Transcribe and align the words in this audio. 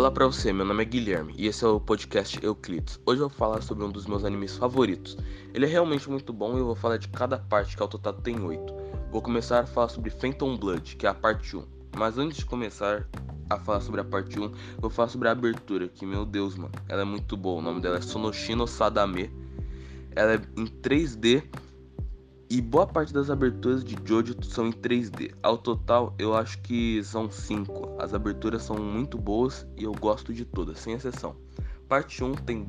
Olá 0.00 0.10
pra 0.10 0.24
você, 0.24 0.50
meu 0.50 0.64
nome 0.64 0.82
é 0.82 0.86
Guilherme 0.86 1.34
e 1.36 1.46
esse 1.46 1.62
é 1.62 1.68
o 1.68 1.78
podcast 1.78 2.42
Euclides. 2.42 2.98
Hoje 3.04 3.20
eu 3.20 3.28
vou 3.28 3.36
falar 3.36 3.60
sobre 3.60 3.84
um 3.84 3.90
dos 3.90 4.06
meus 4.06 4.24
animes 4.24 4.56
favoritos. 4.56 5.14
Ele 5.52 5.66
é 5.66 5.68
realmente 5.68 6.08
muito 6.08 6.32
bom 6.32 6.56
e 6.56 6.58
eu 6.58 6.64
vou 6.64 6.74
falar 6.74 6.96
de 6.96 7.06
cada 7.08 7.36
parte, 7.36 7.76
que 7.76 7.82
ao 7.82 7.86
total 7.86 8.14
tem 8.14 8.40
8. 8.40 8.74
Vou 9.12 9.20
começar 9.20 9.60
a 9.60 9.66
falar 9.66 9.90
sobre 9.90 10.08
Phantom 10.08 10.56
Blood, 10.56 10.96
que 10.96 11.04
é 11.04 11.10
a 11.10 11.12
parte 11.12 11.54
1. 11.54 11.62
Mas 11.98 12.16
antes 12.16 12.38
de 12.38 12.46
começar 12.46 13.06
a 13.50 13.58
falar 13.58 13.82
sobre 13.82 14.00
a 14.00 14.04
parte 14.04 14.40
1, 14.40 14.50
vou 14.78 14.88
falar 14.88 15.08
sobre 15.08 15.28
a 15.28 15.32
abertura, 15.32 15.86
que 15.86 16.06
meu 16.06 16.24
Deus, 16.24 16.56
mano, 16.56 16.72
ela 16.88 17.02
é 17.02 17.04
muito 17.04 17.36
boa. 17.36 17.58
O 17.58 17.62
nome 17.62 17.82
dela 17.82 17.98
é 17.98 18.00
Sonoshino 18.00 18.66
Sadame. 18.66 19.30
Ela 20.16 20.32
é 20.32 20.40
em 20.56 20.64
3D 20.64 21.42
e 22.50 22.60
boa 22.60 22.84
parte 22.84 23.14
das 23.14 23.30
aberturas 23.30 23.84
de 23.84 23.96
Jojo 24.04 24.34
são 24.42 24.66
em 24.66 24.72
3D. 24.72 25.32
Ao 25.40 25.56
total, 25.56 26.12
eu 26.18 26.34
acho 26.34 26.60
que 26.60 27.00
são 27.04 27.30
5. 27.30 27.96
As 27.96 28.12
aberturas 28.12 28.64
são 28.64 28.76
muito 28.76 29.16
boas 29.16 29.64
e 29.76 29.84
eu 29.84 29.92
gosto 29.92 30.34
de 30.34 30.44
todas, 30.44 30.80
sem 30.80 30.94
exceção. 30.94 31.36
Parte 31.88 32.24
1 32.24 32.34
tem 32.34 32.66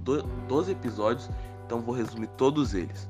12 0.48 0.72
episódios, 0.72 1.28
então 1.66 1.82
vou 1.82 1.96
resumir 1.96 2.28
todos 2.38 2.76
eles. 2.76 3.10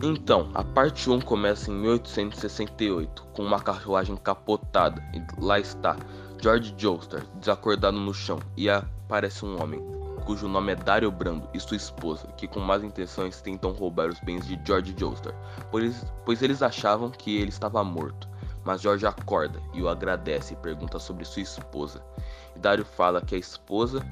Então, 0.00 0.50
a 0.54 0.62
parte 0.62 1.10
1 1.10 1.20
começa 1.22 1.68
em 1.68 1.74
1868, 1.74 3.24
com 3.32 3.42
uma 3.42 3.58
carruagem 3.58 4.16
capotada, 4.16 5.02
e 5.12 5.42
lá 5.42 5.58
está 5.58 5.96
George 6.40 6.74
Joestar, 6.76 7.24
desacordado 7.40 7.98
no 7.98 8.14
chão, 8.14 8.38
e 8.56 8.68
aparece 8.70 9.44
um 9.44 9.60
homem, 9.60 9.80
cujo 10.24 10.48
nome 10.48 10.72
é 10.72 10.76
Dario 10.76 11.10
Brando, 11.10 11.48
e 11.52 11.60
sua 11.60 11.76
esposa, 11.76 12.26
que 12.36 12.48
com 12.48 12.60
más 12.60 12.82
intenções 12.82 13.40
tentam 13.40 13.72
roubar 13.72 14.08
os 14.08 14.20
bens 14.20 14.46
de 14.46 14.58
George 14.64 14.94
Joestar, 14.98 15.34
pois, 15.70 16.04
pois 16.24 16.42
eles 16.42 16.62
achavam 16.62 17.10
que 17.10 17.36
ele 17.36 17.50
estava 17.50 17.84
morto. 17.84 18.28
Mas 18.64 18.80
George 18.80 19.06
acorda 19.06 19.60
e 19.74 19.82
o 19.82 19.88
agradece 19.88 20.54
e 20.54 20.56
pergunta 20.56 20.98
sobre 20.98 21.24
sua 21.26 21.42
esposa. 21.42 22.02
E 22.56 22.58
Dario 22.58 22.84
fala 22.84 23.20
que 23.20 23.34
a 23.34 23.38
esposa, 23.38 24.02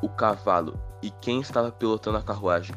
o 0.00 0.08
cavalo 0.08 0.80
e 1.02 1.10
quem 1.10 1.40
estava 1.40 1.70
pilotando 1.70 2.16
a 2.16 2.22
carruagem 2.22 2.74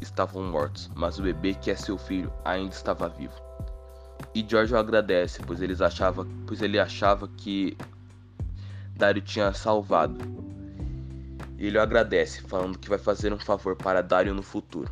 estavam 0.00 0.44
mortos, 0.44 0.88
mas 0.94 1.18
o 1.18 1.22
bebê, 1.22 1.54
que 1.54 1.70
é 1.70 1.74
seu 1.74 1.98
filho, 1.98 2.32
ainda 2.44 2.72
estava 2.72 3.08
vivo. 3.08 3.34
E 4.32 4.46
George 4.46 4.72
o 4.72 4.78
agradece, 4.78 5.42
pois, 5.44 5.60
eles 5.60 5.80
achava, 5.80 6.24
pois 6.46 6.62
ele 6.62 6.78
achava 6.78 7.26
que 7.26 7.76
Dario 8.94 9.22
tinha 9.22 9.52
salvado 9.52 10.16
e 11.58 11.66
ele 11.66 11.78
o 11.78 11.80
agradece, 11.80 12.42
falando 12.42 12.78
que 12.78 12.88
vai 12.88 12.98
fazer 12.98 13.32
um 13.32 13.38
favor 13.38 13.76
para 13.76 14.02
Dario 14.02 14.34
no 14.34 14.42
futuro. 14.42 14.90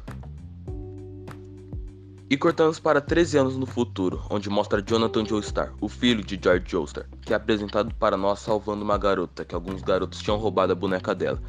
E 2.29 2.37
cortamos 2.37 2.81
para 2.81 3.01
13 3.01 3.39
anos 3.39 3.57
no 3.57 3.67
futuro, 3.67 4.25
onde 4.31 4.49
mostra 4.49 4.83
Jonathan 4.83 5.25
Joestar, 5.27 5.73
o 5.81 5.89
filho 5.89 6.25
de 6.25 6.41
George 6.43 6.65
Joestar, 6.67 7.07
que 7.21 7.33
é 7.33 7.37
apresentado 7.37 7.95
para 7.95 8.17
nós 8.17 8.41
salvando 8.41 8.83
uma 8.83 8.97
garota 8.97 9.45
que 9.45 9.55
alguns 9.55 9.83
garotos 9.83 10.21
tinham 10.21 10.39
roubado 10.39 10.73
a 10.73 10.75
boneca 10.75 11.15
dela. 11.15 11.41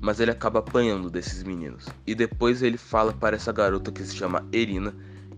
Mas 0.00 0.20
ele 0.20 0.30
acaba 0.30 0.60
apanhando 0.60 1.10
desses 1.10 1.42
meninos. 1.42 1.86
E 2.06 2.14
depois 2.14 2.62
ele 2.62 2.76
fala 2.76 3.12
para 3.12 3.36
essa 3.36 3.52
garota 3.52 3.90
que 3.90 4.04
se 4.04 4.14
chama 4.14 4.46
Erina 4.52 4.94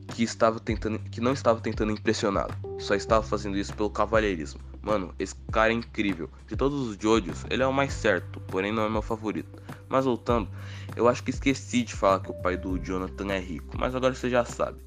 que 0.09 0.23
estava 0.23 0.61
tentando 0.61 0.99
que 0.99 1.21
não 1.21 1.33
estava 1.33 1.61
tentando 1.61 1.93
impressioná-la, 1.93 2.55
só 2.79 2.95
estava 2.95 3.23
fazendo 3.23 3.57
isso 3.57 3.73
pelo 3.75 3.91
cavalheirismo. 3.91 4.61
Mano, 4.83 5.15
esse 5.17 5.37
cara 5.53 5.73
é 5.73 5.77
incrível. 5.77 6.29
De 6.49 6.57
todos 6.57 6.89
os 6.89 6.97
Jojos, 7.01 7.45
ele 7.49 7.63
é 7.63 7.67
o 7.67 7.73
mais 7.73 7.93
certo, 7.93 8.41
porém 8.41 8.73
não 8.73 8.85
é 8.85 8.91
meu 8.91 9.01
favorito. 9.01 9.63
Mas 9.89 10.05
voltando, 10.05 10.49
eu 10.97 11.09
acho 11.09 11.23
que 11.23 11.31
esqueci 11.31 11.85
de 11.85 11.95
falar 11.95 12.19
que 12.19 12.33
o 12.33 12.43
pai 12.43 12.57
do 12.57 12.77
Jonathan 12.79 13.33
é 13.33 13.39
rico, 13.39 13.77
mas 13.79 13.95
agora 13.95 14.13
você 14.13 14.29
já 14.29 14.45
sabe. 14.45 14.81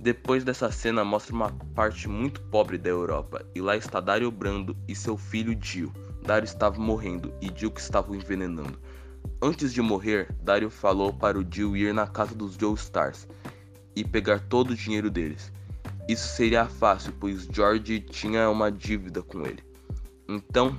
Depois 0.00 0.42
dessa 0.42 0.72
cena 0.72 1.04
mostra 1.04 1.34
uma 1.34 1.52
parte 1.74 2.08
muito 2.08 2.40
pobre 2.42 2.78
da 2.78 2.88
Europa, 2.88 3.44
e 3.54 3.60
lá 3.60 3.76
está 3.76 4.00
Dario 4.00 4.30
Brando 4.30 4.76
e 4.88 4.94
seu 4.94 5.16
filho 5.16 5.54
Dio. 5.54 5.92
Dario 6.24 6.44
estava 6.44 6.80
morrendo 6.80 7.32
e 7.40 7.48
Dio 7.48 7.70
que 7.70 7.80
estava 7.80 8.10
o 8.10 8.16
envenenando. 8.16 8.78
Antes 9.40 9.72
de 9.72 9.80
morrer, 9.80 10.34
Dario 10.42 10.68
falou 10.68 11.12
para 11.12 11.38
o 11.38 11.44
Dio 11.44 11.76
ir 11.76 11.94
na 11.94 12.08
casa 12.08 12.34
dos 12.34 12.54
Joe 12.54 12.74
Stars 12.74 13.28
e 13.94 14.04
pegar 14.04 14.40
todo 14.40 14.70
o 14.70 14.76
dinheiro 14.76 15.10
deles. 15.10 15.52
Isso 16.08 16.26
seria 16.28 16.64
fácil, 16.64 17.12
pois 17.20 17.46
George 17.52 18.00
tinha 18.00 18.48
uma 18.48 18.72
dívida 18.72 19.20
com 19.22 19.42
ele. 19.42 19.62
Então, 20.26 20.74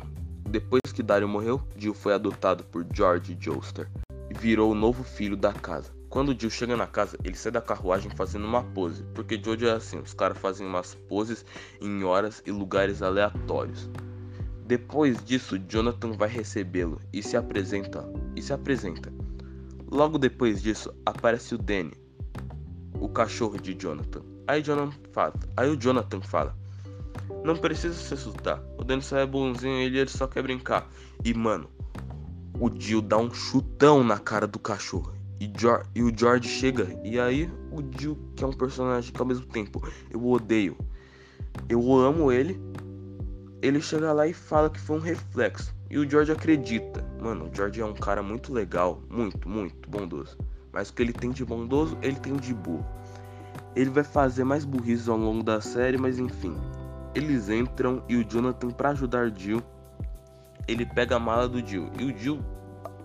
depois 0.49 0.81
que 0.91 1.03
Dario 1.03 1.29
morreu, 1.29 1.61
Jill 1.77 1.93
foi 1.93 2.15
adotado 2.15 2.63
por 2.63 2.83
George 2.91 3.37
Joestar 3.39 3.87
e 4.31 4.33
virou 4.33 4.71
o 4.71 4.75
novo 4.75 5.03
filho 5.03 5.37
da 5.37 5.53
casa. 5.53 5.91
Quando 6.09 6.35
Jill 6.35 6.49
chega 6.49 6.75
na 6.75 6.87
casa, 6.87 7.15
ele 7.23 7.35
sai 7.35 7.51
da 7.51 7.61
carruagem 7.61 8.09
fazendo 8.15 8.45
uma 8.45 8.63
pose, 8.63 9.03
porque 9.13 9.39
George 9.39 9.67
é 9.67 9.71
assim, 9.71 9.99
os 9.99 10.15
caras 10.15 10.39
fazem 10.39 10.65
umas 10.65 10.95
poses 10.95 11.45
em 11.79 12.03
horas 12.03 12.41
e 12.47 12.51
lugares 12.51 13.03
aleatórios. 13.03 13.87
Depois 14.65 15.23
disso, 15.23 15.59
Jonathan 15.59 16.13
vai 16.13 16.29
recebê-lo 16.29 16.99
e 17.13 17.21
se 17.21 17.37
apresenta 17.37 18.03
e 18.35 18.41
se 18.41 18.51
apresenta. 18.51 19.13
Logo 19.91 20.17
depois 20.17 20.59
disso, 20.59 20.91
aparece 21.05 21.53
o 21.53 21.57
Danny, 21.59 21.93
o 22.99 23.07
cachorro 23.07 23.59
de 23.59 23.75
Jonathan. 23.75 24.23
Aí, 24.49 24.63
Jonathan 24.63 24.97
fala, 25.11 25.33
aí 25.55 25.69
o 25.69 25.77
Jonathan 25.77 26.21
fala: 26.21 26.55
Não 27.45 27.55
precisa 27.55 27.93
se 27.93 28.15
assustar. 28.15 28.59
O 28.79 28.83
Dennis 28.83 29.13
é 29.13 29.23
bonzinho 29.23 29.77
ele, 29.77 29.99
ele 29.99 30.09
só 30.09 30.25
quer 30.25 30.41
brincar. 30.41 30.89
E 31.23 31.35
mano, 31.35 31.69
o 32.59 32.67
Jill 32.75 33.03
dá 33.03 33.19
um 33.19 33.31
chutão 33.31 34.03
na 34.03 34.17
cara 34.17 34.47
do 34.47 34.57
cachorro. 34.57 35.13
E, 35.39 35.53
e 35.93 36.01
o 36.01 36.11
George 36.17 36.49
chega. 36.49 36.87
E 37.03 37.19
aí 37.19 37.47
o 37.71 37.79
Jill, 37.95 38.17
que 38.35 38.43
é 38.43 38.47
um 38.47 38.51
personagem 38.51 39.13
que 39.13 39.21
ao 39.21 39.27
mesmo 39.27 39.45
tempo 39.45 39.87
eu 40.09 40.27
odeio, 40.27 40.75
eu 41.69 41.93
amo 41.93 42.31
ele. 42.31 42.59
Ele 43.61 43.79
chega 43.79 44.11
lá 44.11 44.25
e 44.25 44.33
fala 44.33 44.67
que 44.71 44.79
foi 44.79 44.97
um 44.97 45.01
reflexo. 45.01 45.75
E 45.91 45.99
o 45.99 46.09
George 46.09 46.31
acredita. 46.31 47.05
Mano, 47.21 47.51
o 47.51 47.55
George 47.55 47.81
é 47.81 47.85
um 47.85 47.93
cara 47.93 48.23
muito 48.23 48.51
legal, 48.51 48.99
muito, 49.11 49.47
muito 49.47 49.87
bondoso. 49.87 50.35
Mas 50.73 50.89
o 50.89 50.93
que 50.95 51.03
ele 51.03 51.13
tem 51.13 51.29
de 51.29 51.45
bondoso, 51.45 51.95
ele 52.01 52.15
tem 52.15 52.35
de 52.35 52.51
burro. 52.51 52.98
Ele 53.75 53.89
vai 53.89 54.03
fazer 54.03 54.43
mais 54.43 54.65
burrices 54.65 55.07
ao 55.07 55.17
longo 55.17 55.43
da 55.43 55.61
série, 55.61 55.97
mas 55.97 56.19
enfim. 56.19 56.55
Eles 57.13 57.49
entram 57.49 58.03
e 58.07 58.15
o 58.15 58.23
Jonathan, 58.23 58.69
para 58.69 58.89
ajudar 58.89 59.31
Jill, 59.35 59.61
ele 60.67 60.85
pega 60.85 61.15
a 61.15 61.19
mala 61.19 61.47
do 61.47 61.65
Jill 61.65 61.89
e 61.97 62.05
o 62.05 62.17
Jill 62.17 62.39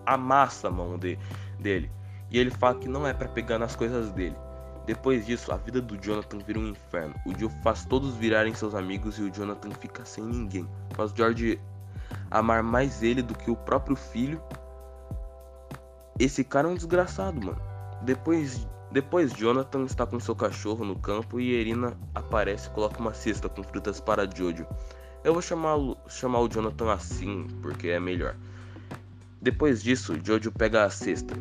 amassa 0.05 0.67
a 0.67 0.71
mão 0.71 0.97
de, 0.97 1.17
dele. 1.59 1.89
E 2.29 2.37
ele 2.37 2.51
fala 2.51 2.75
que 2.75 2.87
não 2.87 3.07
é 3.07 3.13
para 3.13 3.27
pegar 3.27 3.57
nas 3.57 3.75
coisas 3.75 4.11
dele. 4.11 4.35
Depois 4.85 5.25
disso, 5.25 5.51
a 5.51 5.57
vida 5.57 5.81
do 5.81 5.97
Jonathan 5.97 6.37
vira 6.39 6.59
um 6.59 6.67
inferno. 6.67 7.15
O 7.25 7.35
Jill 7.35 7.49
faz 7.63 7.85
todos 7.85 8.15
virarem 8.15 8.53
seus 8.53 8.75
amigos 8.75 9.17
e 9.17 9.23
o 9.23 9.31
Jonathan 9.33 9.71
fica 9.71 10.05
sem 10.05 10.23
ninguém. 10.23 10.67
Faz 10.91 11.11
George 11.11 11.59
amar 12.29 12.61
mais 12.61 13.01
ele 13.01 13.23
do 13.23 13.33
que 13.33 13.49
o 13.49 13.55
próprio 13.55 13.95
filho. 13.95 14.39
Esse 16.19 16.43
cara 16.43 16.67
é 16.67 16.71
um 16.71 16.75
desgraçado, 16.75 17.43
mano. 17.43 17.59
Depois 18.03 18.67
depois, 18.95 19.33
Jonathan 19.33 19.83
está 19.83 20.05
com 20.05 20.17
seu 20.21 20.33
cachorro 20.33 20.85
no 20.85 20.95
campo 20.95 21.37
e 21.37 21.51
Irina 21.51 21.99
aparece 22.15 22.69
e 22.69 22.71
coloca 22.71 22.97
uma 22.97 23.13
cesta 23.13 23.49
com 23.49 23.61
frutas 23.61 23.99
para 23.99 24.25
Jojo. 24.25 24.65
Eu 25.21 25.33
vou 25.33 25.41
chamar, 25.41 25.75
chamar 26.07 26.39
o 26.39 26.47
Jonathan 26.47 26.93
assim, 26.93 27.45
porque 27.61 27.89
é 27.89 27.99
melhor. 27.99 28.37
Depois 29.41 29.83
disso, 29.83 30.17
Jojo 30.23 30.49
pega 30.49 30.85
a 30.85 30.89
cesta. 30.89 31.35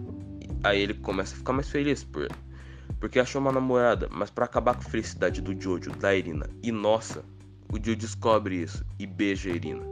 Aí 0.64 0.80
ele 0.80 0.94
começa 0.94 1.32
a 1.32 1.38
ficar 1.38 1.52
mais 1.52 1.68
feliz 1.68 2.02
por, 2.02 2.26
porque 2.98 3.20
achou 3.20 3.40
uma 3.40 3.52
namorada, 3.52 4.08
mas 4.10 4.30
para 4.30 4.46
acabar 4.46 4.74
com 4.74 4.80
a 4.80 4.90
felicidade 4.90 5.40
do 5.40 5.52
Jojo, 5.52 5.92
da 5.92 6.12
Irina 6.12 6.50
e 6.60 6.72
nossa, 6.72 7.24
o 7.72 7.76
Jojo 7.76 7.94
descobre 7.94 8.62
isso 8.62 8.84
e 8.98 9.06
beija 9.06 9.48
a 9.48 9.54
Irina. 9.54 9.84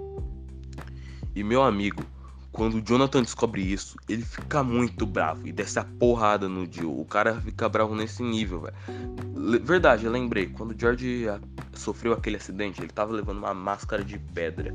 E 1.33 1.45
meu 1.45 1.63
amigo, 1.63 2.03
quando 2.53 2.75
o 2.75 2.83
Jonathan 2.83 3.23
descobre 3.23 3.63
isso, 3.63 3.97
ele 4.07 4.23
fica 4.23 4.63
muito 4.63 5.07
bravo 5.07 5.49
e 5.49 5.53
desce 5.53 5.79
a 5.79 5.85
porrada 5.85 6.49
no 6.49 6.71
Jill. 6.71 7.01
O 7.01 7.05
cara 7.07 7.41
fica 7.41 7.67
bravo 7.67 7.95
nesse 7.95 8.23
nível, 8.23 8.61
velho. 8.61 9.65
Verdade, 9.65 10.05
eu 10.05 10.13
lembrei. 10.13 10.49
Quando 10.49 10.73
o 10.73 10.79
George 10.79 11.27
sofreu 11.73 12.13
aquele 12.13 12.37
acidente, 12.37 12.81
ele 12.83 12.93
tava 12.93 13.13
levando 13.15 13.39
uma 13.39 13.55
máscara 13.55 14.05
de 14.05 14.19
pedra. 14.19 14.75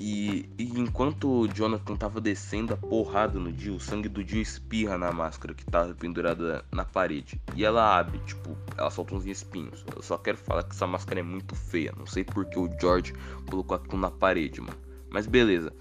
E, 0.00 0.50
e 0.58 0.64
enquanto 0.80 1.30
o 1.30 1.46
Jonathan 1.46 1.94
tava 1.94 2.20
descendo 2.20 2.74
a 2.74 2.76
porrada 2.76 3.38
no 3.38 3.56
Jill, 3.56 3.76
o 3.76 3.80
sangue 3.80 4.08
do 4.08 4.26
Jill 4.26 4.42
espirra 4.42 4.98
na 4.98 5.12
máscara 5.12 5.54
que 5.54 5.64
tava 5.64 5.94
pendurada 5.94 6.64
na 6.72 6.84
parede. 6.84 7.40
E 7.54 7.64
ela 7.64 7.98
abre, 8.00 8.18
tipo, 8.26 8.58
ela 8.76 8.90
solta 8.90 9.14
uns 9.14 9.26
espinhos. 9.26 9.84
Eu 9.94 10.02
só 10.02 10.18
quero 10.18 10.38
falar 10.38 10.64
que 10.64 10.74
essa 10.74 10.88
máscara 10.88 11.20
é 11.20 11.22
muito 11.22 11.54
feia. 11.54 11.94
Não 11.96 12.04
sei 12.04 12.24
porque 12.24 12.58
o 12.58 12.68
George 12.80 13.14
colocou 13.48 13.76
aquilo 13.76 13.98
na 13.98 14.10
parede, 14.10 14.60
mano. 14.60 14.76
Mas 15.08 15.28
beleza. 15.28 15.72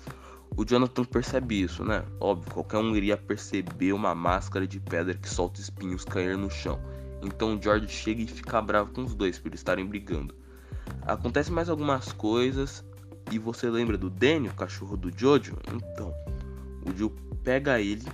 O 0.57 0.65
Jonathan 0.65 1.05
percebe 1.05 1.61
isso, 1.61 1.83
né? 1.85 2.03
Óbvio, 2.19 2.51
qualquer 2.53 2.77
um 2.77 2.95
iria 2.95 3.15
perceber 3.15 3.93
uma 3.93 4.13
máscara 4.13 4.67
de 4.67 4.79
pedra 4.79 5.13
que 5.13 5.29
solta 5.29 5.61
espinhos 5.61 6.03
cair 6.03 6.37
no 6.37 6.49
chão. 6.49 6.79
Então 7.23 7.55
o 7.55 7.61
George 7.61 7.87
chega 7.87 8.21
e 8.21 8.27
fica 8.27 8.61
bravo 8.61 8.91
com 8.91 9.03
os 9.03 9.15
dois 9.15 9.39
por 9.39 9.53
estarem 9.53 9.85
brigando. 9.85 10.35
Acontece 11.03 11.51
mais 11.51 11.69
algumas 11.69 12.11
coisas 12.11 12.83
e 13.31 13.39
você 13.39 13.69
lembra 13.69 13.97
do 13.97 14.09
Danny, 14.09 14.49
o 14.49 14.53
cachorro 14.53 14.97
do 14.97 15.11
Jojo? 15.15 15.57
Então, 15.73 16.13
o 16.85 16.97
Joe 16.97 17.11
pega 17.43 17.79
ele, 17.79 18.05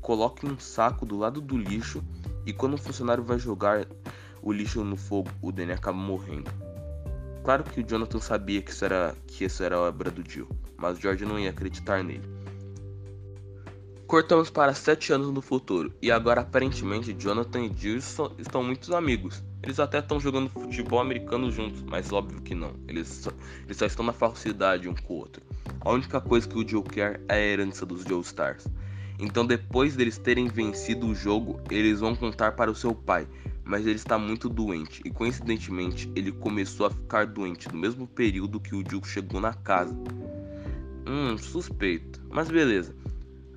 coloca 0.00 0.46
em 0.46 0.50
um 0.50 0.58
saco 0.58 1.06
do 1.06 1.16
lado 1.16 1.40
do 1.40 1.56
lixo 1.56 2.02
e 2.44 2.52
quando 2.52 2.74
o 2.74 2.78
funcionário 2.78 3.22
vai 3.22 3.38
jogar 3.38 3.86
o 4.42 4.52
lixo 4.52 4.82
no 4.82 4.96
fogo, 4.96 5.30
o 5.40 5.52
Danny 5.52 5.72
acaba 5.72 5.96
morrendo. 5.96 6.50
Claro 7.44 7.64
que 7.64 7.80
o 7.80 7.84
Jonathan 7.84 8.20
sabia 8.20 8.60
que 8.60 8.70
isso 8.70 8.84
era, 8.84 9.14
que 9.26 9.44
isso 9.44 9.62
era 9.62 9.78
obra 9.78 10.10
do 10.10 10.28
Jill, 10.28 10.48
mas 10.80 10.98
George 10.98 11.24
não 11.24 11.38
ia 11.38 11.50
acreditar 11.50 12.02
nele. 12.02 12.28
Cortamos 14.06 14.50
para 14.50 14.74
sete 14.74 15.12
anos 15.12 15.30
no 15.30 15.40
futuro, 15.40 15.92
e 16.02 16.10
agora 16.10 16.40
aparentemente 16.40 17.14
Jonathan 17.16 17.60
e 17.60 17.72
Jill 17.76 17.98
estão 18.38 18.62
muitos 18.64 18.90
amigos. 18.90 19.40
Eles 19.62 19.78
até 19.78 20.00
estão 20.00 20.18
jogando 20.18 20.48
futebol 20.48 20.98
americano 20.98 21.48
juntos, 21.52 21.82
mas 21.82 22.12
óbvio 22.12 22.40
que 22.40 22.52
não. 22.54 22.74
Eles 22.88 23.06
só, 23.06 23.30
eles 23.64 23.76
só 23.76 23.86
estão 23.86 24.04
na 24.04 24.12
falsidade 24.12 24.88
um 24.88 24.94
com 24.94 25.14
o 25.14 25.18
outro. 25.18 25.42
A 25.80 25.92
única 25.92 26.20
coisa 26.20 26.48
que 26.48 26.58
o 26.58 26.66
Jill 26.66 26.82
quer 26.82 27.20
é 27.28 27.34
a 27.34 27.38
herança 27.38 27.86
dos 27.86 28.02
Joe 28.02 28.22
Stars. 28.22 28.66
Então, 29.16 29.46
depois 29.46 29.94
deles 29.94 30.18
terem 30.18 30.48
vencido 30.48 31.06
o 31.06 31.14
jogo, 31.14 31.60
eles 31.70 32.00
vão 32.00 32.16
contar 32.16 32.52
para 32.52 32.70
o 32.70 32.74
seu 32.74 32.94
pai, 32.94 33.28
mas 33.64 33.86
ele 33.86 33.96
está 33.96 34.18
muito 34.18 34.48
doente 34.48 35.02
e 35.04 35.10
coincidentemente 35.10 36.10
ele 36.16 36.32
começou 36.32 36.86
a 36.86 36.90
ficar 36.90 37.26
doente 37.26 37.68
no 37.68 37.78
mesmo 37.78 38.08
período 38.08 38.58
que 38.58 38.74
o 38.74 38.82
Jill 38.82 39.04
chegou 39.04 39.40
na 39.40 39.54
casa. 39.54 39.94
Hum, 41.12 41.36
suspeito, 41.36 42.24
mas 42.30 42.48
beleza. 42.48 42.94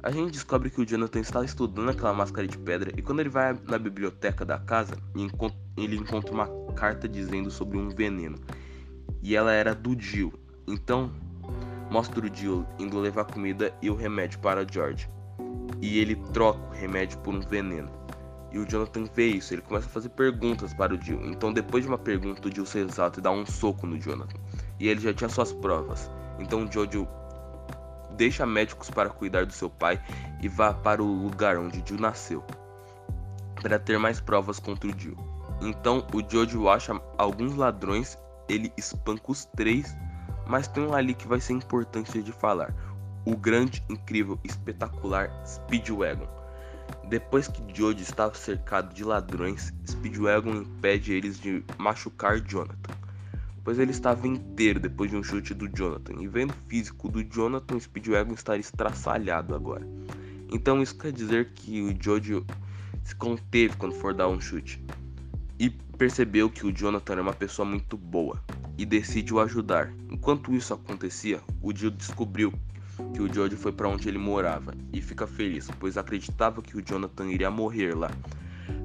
A 0.01 0.09
gente 0.09 0.31
descobre 0.31 0.71
que 0.71 0.81
o 0.81 0.85
Jonathan 0.88 1.19
está 1.19 1.45
estudando 1.45 1.89
aquela 1.89 2.11
máscara 2.11 2.47
de 2.47 2.57
pedra 2.57 2.91
e 2.97 3.01
quando 3.03 3.19
ele 3.19 3.29
vai 3.29 3.55
na 3.69 3.77
biblioteca 3.77 4.44
da 4.44 4.57
casa, 4.57 4.97
ele 5.77 5.97
encontra 5.97 6.33
uma 6.33 6.47
carta 6.73 7.07
dizendo 7.07 7.51
sobre 7.51 7.77
um 7.77 7.89
veneno. 7.89 8.39
E 9.21 9.35
ela 9.35 9.51
era 9.51 9.75
do 9.75 9.95
Jill. 10.01 10.33
Então, 10.65 11.11
mostra 11.91 12.25
o 12.25 12.35
Jill 12.35 12.65
indo 12.79 12.97
levar 13.00 13.25
comida 13.25 13.71
e 13.83 13.89
o 13.91 13.95
remédio 13.95 14.39
para 14.39 14.65
George. 14.67 15.07
E 15.79 16.00
ele 16.00 16.15
troca 16.33 16.59
o 16.59 16.73
remédio 16.73 17.19
por 17.19 17.35
um 17.35 17.39
veneno. 17.39 17.91
E 18.51 18.57
o 18.57 18.67
Jonathan 18.67 19.03
vê 19.13 19.27
isso, 19.27 19.53
ele 19.53 19.61
começa 19.61 19.85
a 19.85 19.91
fazer 19.91 20.09
perguntas 20.09 20.73
para 20.73 20.95
o 20.95 21.00
Jill. 21.00 21.23
Então, 21.27 21.53
depois 21.53 21.83
de 21.83 21.89
uma 21.91 22.00
pergunta, 22.00 22.47
o 22.47 22.51
Jill 22.51 22.65
se 22.65 22.79
exalta 22.79 23.19
e 23.19 23.21
dá 23.21 23.29
um 23.29 23.45
soco 23.45 23.85
no 23.85 24.00
Jonathan. 24.00 24.39
E 24.79 24.88
ele 24.88 25.00
já 25.00 25.13
tinha 25.13 25.29
suas 25.29 25.53
provas. 25.53 26.09
Então, 26.39 26.65
o 26.65 26.71
Jojo 26.71 27.07
deixa 28.15 28.45
médicos 28.45 28.89
para 28.89 29.10
cuidar 29.10 29.45
do 29.45 29.54
seu 29.54 29.69
pai 29.69 30.01
e 30.42 30.48
vá 30.48 30.74
para 30.74 31.01
o 31.01 31.24
lugar 31.24 31.57
onde 31.57 31.83
Jill 31.86 32.00
nasceu, 32.00 32.44
para 33.62 33.80
ter 33.80 33.98
mais 33.98 34.19
provas 34.19 34.60
contra 34.60 34.89
o 34.89 35.00
Jill. 35.00 35.18
Então 35.62 36.06
o 36.13 36.21
Jojo 36.30 36.68
acha 36.69 37.00
alguns 37.18 37.56
ladrões, 37.56 38.18
ele 38.50 38.71
espanca 38.77 39.31
os 39.31 39.45
três, 39.45 39.95
mas 40.48 40.68
tem 40.68 40.83
um 40.83 40.94
ali 40.94 41.13
que 41.13 41.27
vai 41.27 41.39
ser 41.39 41.54
importante 41.54 42.21
de 42.21 42.31
falar: 42.31 42.74
o 43.25 43.36
grande, 43.38 43.83
incrível, 43.89 44.39
espetacular 44.44 45.30
Speedwagon. 45.45 46.27
Depois 47.07 47.48
que 47.48 47.63
Jojo 47.74 48.01
estava 48.01 48.33
cercado 48.33 48.94
de 48.94 49.04
ladrões, 49.04 49.74
Speedwagon 49.88 50.51
impede 50.51 51.13
eles 51.13 51.39
de 51.39 51.63
machucar 51.77 52.42
Jonathan 52.42 53.02
pois 53.63 53.80
ele 53.80 53.92
estava 53.92 54.27
inteiro 54.27 54.80
depois 54.80 55.10
de 55.10 55.18
um 55.18 55.24
chute 55.24 55.54
do 55.54 55.68
Jonathan. 55.68 56.21
E 56.21 56.27
vendo 56.27 56.51
o 56.51 56.69
físico 56.69 57.10
do 57.10 57.24
Jonathan, 57.24 57.75
o 57.75 57.81
Speedwagon 57.81 58.33
estaria 58.33 58.62
estraçalhado 58.62 59.56
agora. 59.56 59.88
Então 60.51 60.81
isso 60.81 60.98
quer 60.98 61.12
dizer 61.12 61.51
que 61.54 61.81
o 61.81 61.95
Jojo 62.00 62.45
se 63.04 63.15
conteve 63.15 63.75
quando 63.77 63.95
for 63.95 64.13
dar 64.13 64.27
um 64.27 64.39
chute. 64.39 64.83
E 65.57 65.69
percebeu 65.69 66.50
que 66.50 66.65
o 66.65 66.71
Jonathan 66.71 67.13
era 67.13 67.21
uma 67.21 67.33
pessoa 67.33 67.65
muito 67.65 67.98
boa 67.98 68.39
e 68.77 68.86
decide 68.86 69.33
o 69.33 69.39
ajudar. 69.39 69.94
Enquanto 70.10 70.54
isso 70.54 70.74
acontecia, 70.74 71.42
o 71.62 71.75
Jill 71.75 71.92
descobriu 71.92 72.54
que 73.13 73.21
o 73.21 73.33
Jojo 73.33 73.57
foi 73.57 73.71
para 73.71 73.88
onde 73.88 74.07
ele 74.07 74.18
morava 74.18 74.74
e 74.92 75.01
fica 75.01 75.25
feliz, 75.25 75.68
pois 75.80 75.98
acreditava 75.98 76.62
que 76.62 76.77
o 76.77 76.81
Jonathan 76.81 77.27
iria 77.30 77.50
morrer 77.50 77.95
lá. 77.95 78.12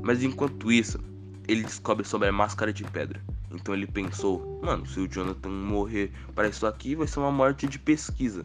Mas 0.03 0.23
enquanto 0.23 0.71
isso, 0.73 0.99
ele 1.47 1.63
descobre 1.63 2.07
sobre 2.07 2.29
a 2.29 2.33
máscara 2.33 2.73
de 2.73 2.85
pedra. 2.85 3.21
Então 3.51 3.75
ele 3.75 3.87
pensou, 3.87 4.61
mano, 4.63 4.87
se 4.87 5.01
o 5.01 5.09
Jonathan 5.09 5.49
morrer 5.49 6.13
para 6.35 6.49
isso 6.49 6.67
aqui, 6.67 6.95
vai 6.95 7.07
ser 7.07 7.21
uma 7.21 7.33
morte 7.33 7.67
de 7.67 7.79
pesquisa. 7.79 8.45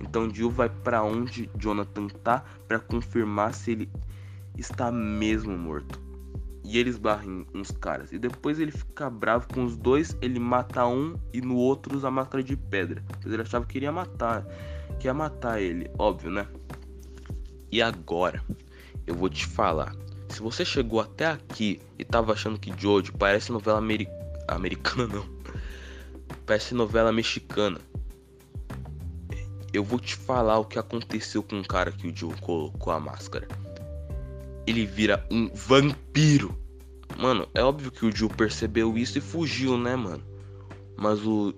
Então 0.00 0.32
Jill 0.32 0.50
vai 0.50 0.68
para 0.68 1.02
onde 1.02 1.50
Jonathan 1.58 2.08
tá 2.08 2.44
para 2.66 2.78
confirmar 2.78 3.54
se 3.54 3.72
ele 3.72 3.90
está 4.56 4.90
mesmo 4.90 5.56
morto. 5.56 6.00
E 6.64 6.78
eles 6.78 6.96
barrem 6.96 7.46
uns 7.54 7.70
caras. 7.70 8.10
E 8.12 8.18
depois 8.18 8.58
ele 8.58 8.70
fica 8.70 9.10
bravo 9.10 9.46
com 9.52 9.64
os 9.64 9.76
dois, 9.76 10.16
ele 10.22 10.38
mata 10.38 10.86
um 10.86 11.14
e 11.32 11.40
no 11.40 11.56
outro 11.56 11.94
usa 11.94 12.08
a 12.08 12.10
máscara 12.10 12.42
de 12.42 12.56
pedra. 12.56 13.02
Pois 13.20 13.32
ele 13.32 13.42
achava 13.42 13.66
que 13.66 13.76
iria 13.76 13.92
matar. 13.92 14.46
Que 14.98 15.06
ia 15.06 15.14
matar 15.14 15.60
ele, 15.60 15.90
óbvio, 15.98 16.30
né? 16.30 16.46
E 17.70 17.82
agora, 17.82 18.42
eu 19.06 19.14
vou 19.14 19.28
te 19.28 19.44
falar. 19.44 19.94
Se 20.30 20.40
você 20.40 20.64
chegou 20.64 21.00
até 21.00 21.26
aqui 21.26 21.80
e 21.98 22.04
tava 22.04 22.32
achando 22.32 22.58
que 22.58 22.72
Jojo 22.80 23.12
parece 23.12 23.52
novela 23.52 23.78
americana 23.78 24.24
americana 24.48 25.06
não. 25.06 25.26
Parece 26.46 26.74
novela 26.74 27.12
mexicana. 27.12 27.80
Eu 29.72 29.82
vou 29.82 29.98
te 29.98 30.14
falar 30.14 30.58
o 30.58 30.64
que 30.64 30.78
aconteceu 30.78 31.42
com 31.42 31.60
o 31.60 31.66
cara 31.66 31.90
que 31.90 32.06
o 32.06 32.16
Joe 32.16 32.34
colocou 32.40 32.92
a 32.92 33.00
máscara. 33.00 33.48
Ele 34.66 34.86
vira 34.86 35.26
um 35.30 35.50
vampiro. 35.52 36.56
Mano, 37.18 37.48
é 37.54 37.62
óbvio 37.62 37.90
que 37.90 38.06
o 38.06 38.14
Joe 38.14 38.28
percebeu 38.28 38.96
isso 38.96 39.18
e 39.18 39.20
fugiu, 39.20 39.76
né, 39.76 39.96
mano? 39.96 40.22
Mas 40.96 41.26
o 41.26 41.54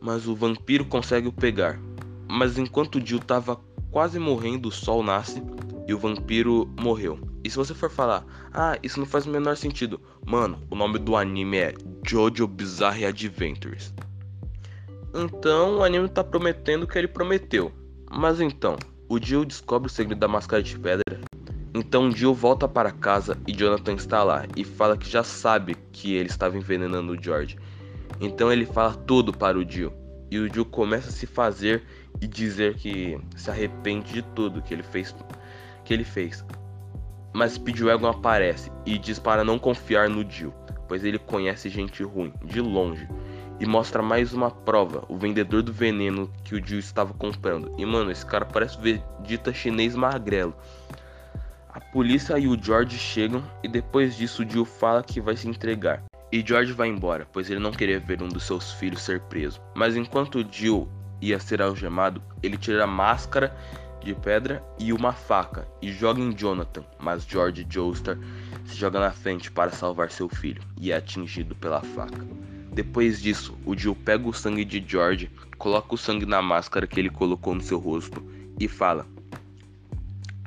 mas 0.00 0.26
o 0.26 0.34
vampiro 0.34 0.84
consegue 0.84 1.28
o 1.28 1.32
pegar. 1.32 1.80
Mas 2.28 2.58
enquanto 2.58 2.96
o 2.96 3.06
Jill 3.06 3.20
tava 3.20 3.60
quase 3.90 4.18
morrendo, 4.18 4.68
o 4.68 4.72
sol 4.72 5.02
nasce 5.02 5.40
e 5.86 5.94
o 5.94 5.98
vampiro 5.98 6.68
morreu. 6.80 7.31
E 7.44 7.50
se 7.50 7.56
você 7.56 7.74
for 7.74 7.90
falar, 7.90 8.24
ah, 8.52 8.78
isso 8.82 9.00
não 9.00 9.06
faz 9.06 9.26
o 9.26 9.30
menor 9.30 9.56
sentido. 9.56 10.00
Mano, 10.24 10.62
o 10.70 10.76
nome 10.76 10.98
do 10.98 11.16
anime 11.16 11.58
é 11.58 11.74
Jojo 12.06 12.46
Bizarre 12.46 13.04
Adventures. 13.04 13.92
Então 15.14 15.78
o 15.78 15.84
anime 15.84 16.08
tá 16.08 16.22
prometendo 16.22 16.84
o 16.84 16.86
que 16.86 16.96
ele 16.96 17.08
prometeu. 17.08 17.72
Mas 18.10 18.40
então, 18.40 18.76
o 19.08 19.18
Jill 19.18 19.44
descobre 19.44 19.88
o 19.88 19.90
segredo 19.90 20.18
da 20.18 20.28
máscara 20.28 20.62
de 20.62 20.78
pedra. 20.78 21.20
Então 21.74 22.10
Jill 22.12 22.34
volta 22.34 22.68
para 22.68 22.90
casa 22.90 23.36
e 23.46 23.52
Jonathan 23.52 23.94
está 23.94 24.22
lá 24.22 24.44
e 24.56 24.64
fala 24.64 24.96
que 24.96 25.08
já 25.08 25.22
sabe 25.22 25.74
que 25.90 26.14
ele 26.14 26.28
estava 26.28 26.56
envenenando 26.56 27.12
o 27.12 27.22
George. 27.22 27.58
Então 28.20 28.52
ele 28.52 28.64
fala 28.64 28.94
tudo 28.94 29.32
para 29.32 29.58
o 29.58 29.68
Jill. 29.68 29.92
E 30.30 30.38
o 30.38 30.52
Jill 30.52 30.64
começa 30.64 31.08
a 31.08 31.12
se 31.12 31.26
fazer 31.26 31.82
e 32.20 32.26
dizer 32.26 32.74
que 32.76 33.18
se 33.36 33.50
arrepende 33.50 34.12
de 34.12 34.22
tudo 34.22 34.62
que 34.62 34.72
ele 34.72 34.82
fez. 34.82 35.14
Que 35.84 35.92
ele 35.92 36.04
fez. 36.04 36.44
Mas 37.32 37.52
Speedwagon 37.52 38.08
aparece 38.08 38.70
e 38.84 38.98
diz 38.98 39.18
para 39.18 39.44
não 39.44 39.58
confiar 39.58 40.08
no 40.08 40.28
Jill, 40.28 40.52
pois 40.86 41.04
ele 41.04 41.18
conhece 41.18 41.68
gente 41.68 42.02
ruim, 42.02 42.32
de 42.44 42.60
longe. 42.60 43.08
E 43.58 43.66
mostra 43.66 44.02
mais 44.02 44.32
uma 44.32 44.50
prova, 44.50 45.04
o 45.08 45.16
vendedor 45.16 45.62
do 45.62 45.72
veneno 45.72 46.30
que 46.44 46.54
o 46.54 46.66
Jill 46.66 46.80
estava 46.80 47.14
comprando. 47.14 47.72
E 47.78 47.86
mano, 47.86 48.10
esse 48.10 48.26
cara 48.26 48.44
parece 48.44 48.78
Vegeta 48.78 49.52
chinês 49.52 49.94
magrelo. 49.94 50.54
A 51.72 51.80
polícia 51.80 52.38
e 52.38 52.46
o 52.46 52.62
George 52.62 52.98
chegam 52.98 53.42
e 53.62 53.68
depois 53.68 54.16
disso 54.16 54.42
o 54.42 54.48
Jill 54.48 54.64
fala 54.64 55.02
que 55.02 55.20
vai 55.20 55.36
se 55.36 55.48
entregar. 55.48 56.02
E 56.30 56.44
George 56.44 56.72
vai 56.72 56.88
embora, 56.88 57.26
pois 57.30 57.50
ele 57.50 57.60
não 57.60 57.72
queria 57.72 58.00
ver 58.00 58.22
um 58.22 58.28
dos 58.28 58.44
seus 58.44 58.72
filhos 58.72 59.02
ser 59.02 59.20
preso. 59.20 59.60
Mas 59.74 59.96
enquanto 59.96 60.38
o 60.40 60.46
Jill 60.50 60.88
ia 61.20 61.38
ser 61.38 61.62
algemado, 61.62 62.22
ele 62.42 62.58
tira 62.58 62.84
a 62.84 62.86
máscara 62.86 63.56
de 64.04 64.14
pedra 64.14 64.62
e 64.78 64.92
uma 64.92 65.12
faca 65.12 65.66
e 65.80 65.92
joga 65.92 66.20
em 66.20 66.36
Jonathan, 66.36 66.84
mas 66.98 67.24
George 67.24 67.66
Joestar 67.68 68.18
se 68.66 68.74
joga 68.74 69.00
na 69.00 69.10
frente 69.10 69.50
para 69.50 69.70
salvar 69.70 70.10
seu 70.10 70.28
filho 70.28 70.62
e 70.80 70.92
é 70.92 70.96
atingido 70.96 71.54
pela 71.54 71.80
faca. 71.80 72.26
Depois 72.72 73.20
disso, 73.20 73.56
o 73.66 73.76
Jill 73.76 73.94
pega 73.94 74.28
o 74.28 74.32
sangue 74.32 74.64
de 74.64 74.82
George, 74.86 75.30
coloca 75.58 75.94
o 75.94 75.98
sangue 75.98 76.24
na 76.24 76.40
máscara 76.40 76.86
que 76.86 76.98
ele 76.98 77.10
colocou 77.10 77.54
no 77.54 77.62
seu 77.62 77.78
rosto 77.78 78.24
e 78.58 78.66
fala: 78.66 79.06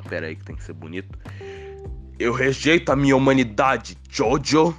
Pera 0.09 0.27
aí 0.27 0.35
que 0.35 0.43
tem 0.43 0.55
que 0.55 0.63
ser 0.63 0.73
bonito. 0.73 1.17
Eu 2.17 2.33
rejeito 2.33 2.91
a 2.91 2.95
minha 2.95 3.15
humanidade, 3.15 3.97
Jojo! 4.09 4.75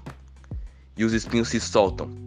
E 0.97 1.05
os 1.05 1.13
espinhos 1.13 1.49
se 1.49 1.61
soltam. 1.61 2.26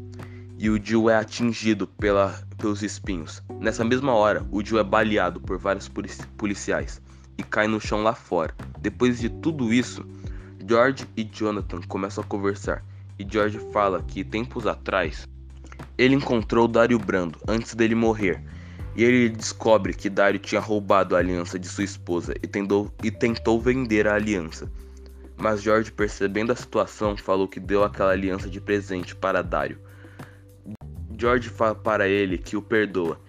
E 0.60 0.70
o 0.70 0.78
Jill 0.84 1.10
é 1.10 1.16
atingido 1.16 1.88
pela, 1.88 2.38
pelos 2.58 2.84
espinhos. 2.84 3.42
Nessa 3.62 3.86
mesma 3.86 4.14
hora, 4.14 4.46
o 4.52 4.64
Jill 4.64 4.78
é 4.78 4.84
baleado 4.84 5.40
por 5.40 5.58
vários 5.58 5.90
policiais 6.38 7.02
e 7.38 7.44
cai 7.44 7.66
no 7.66 7.80
chão 7.80 8.04
lá 8.04 8.14
fora. 8.14 8.54
Depois 8.80 9.20
de 9.20 9.30
tudo 9.30 9.74
isso, 9.74 10.06
George 10.68 11.08
e 11.16 11.24
Jonathan 11.24 11.80
começam 11.88 12.22
a 12.22 12.28
conversar 12.28 12.84
e 13.18 13.26
George 13.26 13.58
fala 13.72 14.04
que 14.04 14.22
tempos 14.22 14.68
atrás 14.68 15.26
ele 15.98 16.16
encontrou 16.16 16.68
Dario 16.68 17.00
Brando 17.00 17.40
antes 17.48 17.74
dele 17.74 17.96
morrer. 17.96 18.44
E 18.98 19.04
ele 19.04 19.30
descobre 19.30 19.94
que 19.94 20.10
Dario 20.10 20.40
tinha 20.40 20.60
roubado 20.60 21.16
a 21.16 21.20
aliança 21.20 21.58
de 21.58 21.70
sua 21.70 21.86
esposa 21.86 22.34
e 22.44 22.50
e 23.04 23.12
tentou 23.12 23.62
vender 23.62 24.08
a 24.08 24.16
aliança. 24.16 24.70
Mas 25.38 25.62
George, 25.62 25.90
percebendo 25.90 26.52
a 26.52 26.56
situação, 26.56 27.16
falou 27.16 27.48
que 27.48 27.62
deu 27.62 27.82
aquela 27.86 28.12
aliança 28.12 28.50
de 28.50 28.60
presente 28.60 29.16
para 29.16 29.42
Dario. 29.42 29.80
George 31.20 31.50
fala 31.50 31.76
para 31.76 32.08
ele 32.08 32.38
que 32.38 32.56
o 32.56 32.62
perdoa 32.62 33.20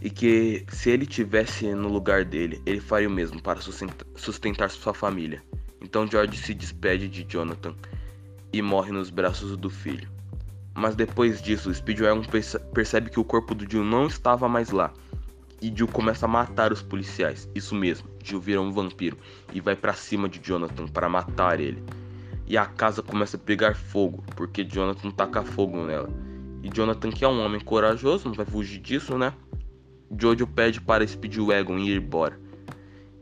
e 0.00 0.10
que 0.10 0.66
se 0.68 0.90
ele 0.90 1.06
tivesse 1.06 1.72
no 1.72 1.86
lugar 1.86 2.24
dele, 2.24 2.60
ele 2.66 2.80
faria 2.80 3.08
o 3.08 3.12
mesmo 3.12 3.40
para 3.40 3.60
sustentar 3.60 4.68
sua 4.70 4.92
família. 4.92 5.40
Então 5.80 6.04
George 6.04 6.36
se 6.36 6.52
despede 6.52 7.08
de 7.08 7.22
Jonathan 7.22 7.76
e 8.52 8.60
morre 8.60 8.90
nos 8.90 9.08
braços 9.08 9.56
do 9.56 9.70
filho. 9.70 10.10
Mas 10.74 10.96
depois 10.96 11.40
disso, 11.40 11.72
Speedwagon 11.72 12.22
percebe 12.74 13.08
que 13.08 13.20
o 13.20 13.24
corpo 13.24 13.54
do 13.54 13.70
Jill 13.70 13.84
não 13.84 14.08
estava 14.08 14.48
mais 14.48 14.70
lá. 14.70 14.92
E 15.60 15.72
Jill 15.72 15.86
começa 15.86 16.26
a 16.26 16.28
matar 16.28 16.72
os 16.72 16.82
policiais. 16.82 17.48
Isso 17.54 17.72
mesmo, 17.72 18.08
Jill 18.24 18.40
vira 18.40 18.60
um 18.60 18.72
vampiro 18.72 19.16
e 19.52 19.60
vai 19.60 19.76
para 19.76 19.92
cima 19.92 20.28
de 20.28 20.40
Jonathan 20.40 20.88
para 20.88 21.08
matar 21.08 21.60
ele. 21.60 21.84
E 22.48 22.56
a 22.56 22.66
casa 22.66 23.00
começa 23.00 23.36
a 23.36 23.40
pegar 23.40 23.76
fogo, 23.76 24.24
porque 24.34 24.64
Jonathan 24.64 25.12
taca 25.12 25.44
fogo 25.44 25.84
nela. 25.84 26.31
E 26.62 26.70
Jonathan, 26.72 27.10
que 27.10 27.24
é 27.24 27.28
um 27.28 27.44
homem 27.44 27.60
corajoso, 27.60 28.28
não 28.28 28.34
vai 28.34 28.46
fugir 28.46 28.78
disso, 28.78 29.18
né? 29.18 29.32
Jojo 30.18 30.46
pede 30.46 30.80
para 30.80 31.06
Speedwagon 31.06 31.78
ir 31.78 31.96
embora. 31.96 32.38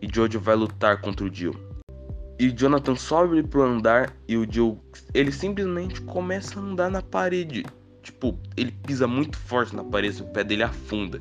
E 0.02 0.08
Jojo 0.12 0.38
vai 0.38 0.56
lutar 0.56 1.00
contra 1.00 1.24
o 1.24 1.32
Jill. 1.32 1.54
E 2.38 2.50
Jonathan 2.50 2.96
sobe 2.96 3.42
pro 3.42 3.62
andar 3.62 4.14
e 4.26 4.36
o 4.36 4.50
Jill, 4.50 4.78
ele 5.12 5.30
simplesmente 5.30 6.00
começa 6.02 6.58
a 6.58 6.62
andar 6.62 6.90
na 6.90 7.02
parede. 7.02 7.64
Tipo, 8.02 8.38
ele 8.56 8.72
pisa 8.72 9.06
muito 9.06 9.36
forte 9.36 9.76
na 9.76 9.84
parede, 9.84 10.22
o 10.22 10.26
pé 10.26 10.42
dele 10.42 10.62
afunda. 10.62 11.20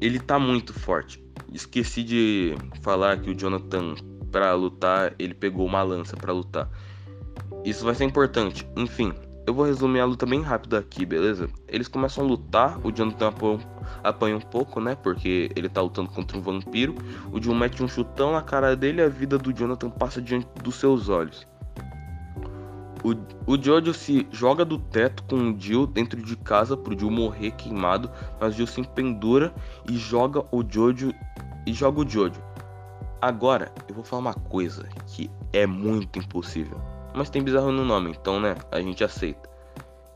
Ele 0.00 0.18
tá 0.18 0.38
muito 0.38 0.72
forte. 0.72 1.22
Esqueci 1.52 2.02
de 2.02 2.54
falar 2.82 3.20
que 3.20 3.30
o 3.30 3.34
Jonathan, 3.34 3.94
para 4.30 4.54
lutar, 4.54 5.14
ele 5.18 5.34
pegou 5.34 5.66
uma 5.66 5.82
lança 5.82 6.16
para 6.16 6.32
lutar. 6.32 6.68
Isso 7.64 7.84
vai 7.84 7.94
ser 7.94 8.04
importante. 8.04 8.66
Enfim, 8.76 9.14
eu 9.46 9.52
vou 9.52 9.64
resumir 9.66 10.00
a 10.00 10.04
luta 10.04 10.24
bem 10.24 10.40
rápido 10.40 10.76
aqui, 10.76 11.04
beleza? 11.04 11.48
Eles 11.66 11.88
começam 11.88 12.24
a 12.24 12.26
lutar, 12.26 12.78
o 12.86 12.92
Jonathan 12.92 13.32
apanha 14.04 14.36
um 14.36 14.40
pouco, 14.40 14.80
né? 14.80 14.94
Porque 14.94 15.50
ele 15.56 15.68
tá 15.68 15.80
lutando 15.80 16.10
contra 16.10 16.38
um 16.38 16.40
vampiro. 16.40 16.94
O 17.32 17.40
John 17.40 17.54
mete 17.54 17.82
um 17.82 17.88
chutão 17.88 18.32
na 18.32 18.42
cara 18.42 18.76
dele 18.76 19.00
e 19.00 19.04
a 19.04 19.08
vida 19.08 19.38
do 19.38 19.52
Jonathan 19.52 19.90
passa 19.90 20.22
diante 20.22 20.46
dos 20.62 20.76
seus 20.76 21.08
olhos. 21.08 21.46
O, 23.02 23.14
o 23.52 23.60
Jojo 23.60 23.92
se 23.92 24.28
joga 24.30 24.64
do 24.64 24.78
teto 24.78 25.24
com 25.24 25.50
o 25.50 25.60
Jill 25.60 25.88
dentro 25.88 26.22
de 26.22 26.36
casa 26.36 26.76
pro 26.76 26.96
Jill 26.96 27.10
morrer 27.10 27.50
queimado, 27.50 28.08
mas 28.40 28.54
Jill 28.54 28.68
se 28.68 28.80
pendura 28.84 29.52
e 29.90 29.96
joga 29.96 30.44
o 30.52 30.62
Jojo 30.66 31.12
e 31.66 31.72
joga 31.72 32.00
o 32.00 32.08
Jojo. 32.08 32.40
Agora, 33.20 33.72
eu 33.88 33.94
vou 33.94 34.04
falar 34.04 34.20
uma 34.20 34.34
coisa 34.34 34.88
que 35.08 35.28
é 35.52 35.66
muito 35.66 36.20
impossível. 36.20 36.91
Mas 37.14 37.28
tem 37.28 37.42
bizarro 37.42 37.70
no 37.70 37.84
nome, 37.84 38.10
então 38.10 38.40
né, 38.40 38.56
a 38.70 38.80
gente 38.80 39.04
aceita. 39.04 39.50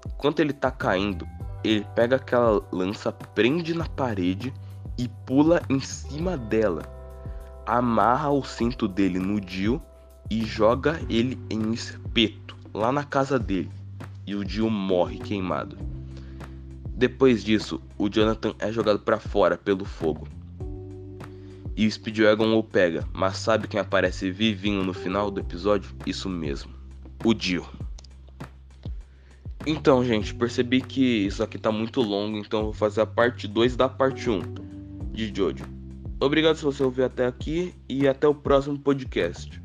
Enquanto 0.07 0.41
ele 0.41 0.53
tá 0.53 0.71
caindo, 0.71 1.27
ele 1.63 1.87
pega 1.95 2.17
aquela 2.17 2.63
lança, 2.73 3.13
prende 3.13 3.75
na 3.75 3.87
parede 3.87 4.53
e 4.97 5.09
pula 5.27 5.61
em 5.69 5.81
cima 5.81 6.37
dela. 6.37 6.83
Amarra 7.67 8.31
o 8.31 8.43
cinto 8.43 8.89
dele 8.89 9.19
no 9.19 9.41
Dio 9.41 9.83
e 10.31 10.45
joga 10.45 11.01
ele 11.09 11.39
em 11.51 11.73
espeto 11.73 12.57
lá 12.73 12.91
na 12.91 13.05
casa 13.05 13.39
dele. 13.39 13.71
E 14.27 14.35
o 14.35 14.45
Dio 14.45 14.71
morre 14.71 15.19
queimado. 15.19 15.77
Depois 16.89 17.45
disso, 17.45 17.81
o 17.99 18.09
Jonathan 18.09 18.55
é 18.59 18.73
jogado 18.73 19.01
para 19.01 19.19
fora 19.19 19.59
pelo 19.59 19.85
fogo. 19.85 20.27
E 21.77 21.87
o 21.87 21.93
Speedwagon 21.93 22.57
o 22.57 22.63
pega, 22.63 23.07
mas 23.13 23.37
sabe 23.37 23.69
quem 23.69 23.79
aparece 23.79 24.31
vivinho 24.31 24.83
no 24.83 24.95
final 24.95 25.31
do 25.31 25.41
episódio? 25.41 25.91
Isso 26.07 26.27
mesmo 26.27 26.76
o 27.25 27.35
Dio. 27.35 27.67
Então, 29.67 30.05
gente, 30.05 30.35
percebi 30.35 30.81
que 30.81 31.27
isso 31.27 31.43
aqui 31.43 31.59
tá 31.59 31.73
muito 31.73 32.01
longo, 32.01 32.39
então 32.39 32.65
vou 32.65 32.73
fazer 32.73 33.01
a 33.01 33.07
parte 33.07 33.49
2 33.49 33.77
da 33.77 33.89
parte 33.89 34.31
1 34.31 34.41
de 35.13 35.33
Jojo. 35.35 35.65
Obrigado 36.21 36.57
se 36.57 36.65
você 36.65 36.83
ouviu 36.83 37.05
até 37.05 37.27
aqui 37.27 37.75
e 37.89 38.07
até 38.07 38.29
o 38.29 38.35
próximo 38.35 38.79
podcast. 38.79 39.61